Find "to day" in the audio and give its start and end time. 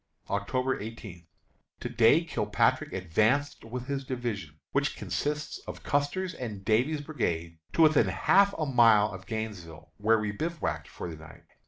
1.81-2.23